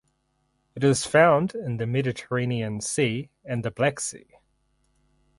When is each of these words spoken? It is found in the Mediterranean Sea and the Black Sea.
It 0.73 0.83
is 0.83 1.05
found 1.05 1.53
in 1.53 1.77
the 1.77 1.85
Mediterranean 1.85 2.81
Sea 2.81 3.29
and 3.45 3.63
the 3.63 3.69
Black 3.69 3.99
Sea. 3.99 4.31